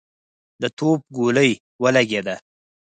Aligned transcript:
د 0.61 0.63
توپ 0.77 1.01
ګولۍ 1.15 1.51
ولګېده. 1.81 2.35